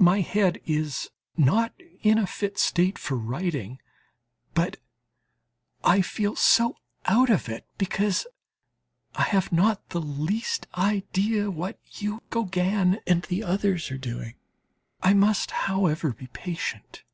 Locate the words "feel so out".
6.02-7.30